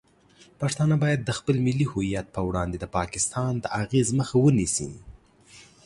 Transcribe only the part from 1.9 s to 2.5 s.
هویت په